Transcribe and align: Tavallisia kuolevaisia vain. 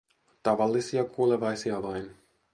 Tavallisia 0.43 1.03
kuolevaisia 1.03 1.81
vain. 1.83 2.15